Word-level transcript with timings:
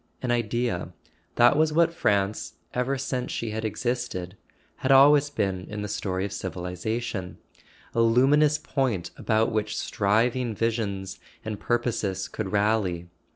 An 0.23 0.31
Idea: 0.31 0.93
that 1.35 1.55
was 1.55 1.71
what 1.71 1.93
France, 1.93 2.53
ever 2.73 2.97
since 2.97 3.31
she 3.31 3.51
had 3.51 3.63
existed, 3.63 4.35
had 4.77 4.91
always 4.91 5.29
been 5.29 5.67
in 5.69 5.83
the 5.83 5.87
story 5.87 6.25
of 6.25 6.33
civilization; 6.33 7.37
a 7.93 8.01
luminous 8.01 8.57
point 8.57 9.11
about 9.15 9.51
which 9.51 9.77
striving 9.77 10.55
visions 10.55 11.19
and 11.45 11.59
purposes 11.59 12.27
could 12.27 12.51
rally. 12.51 13.09